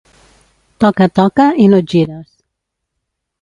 Toca, 0.83 1.07
toca, 1.19 1.45
i 1.65 1.67
no 1.75 1.83
et 1.85 1.93
gires. 1.95 2.27